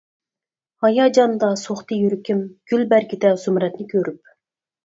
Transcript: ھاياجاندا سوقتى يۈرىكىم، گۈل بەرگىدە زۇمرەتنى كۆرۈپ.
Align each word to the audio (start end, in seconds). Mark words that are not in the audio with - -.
ھاياجاندا 0.85 1.51
سوقتى 1.63 1.99
يۈرىكىم، 2.05 2.41
گۈل 2.73 2.89
بەرگىدە 2.95 3.35
زۇمرەتنى 3.45 3.89
كۆرۈپ. 3.93 4.35